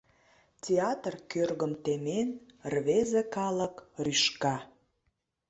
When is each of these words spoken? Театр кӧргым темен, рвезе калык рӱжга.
Театр 0.65 1.13
кӧргым 1.31 1.73
темен, 1.83 2.29
рвезе 2.73 3.21
калык 3.35 3.75
рӱжга. 4.03 4.55